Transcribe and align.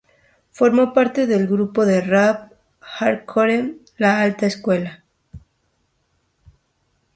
Formó 0.49 0.93
parte 0.95 1.27
del 1.27 1.45
grupo 1.45 1.85
de 1.85 2.01
rap 2.01 2.53
hardcore 2.79 3.75
La 3.99 4.19
Alta 4.21 4.47
Escuela. 4.47 5.03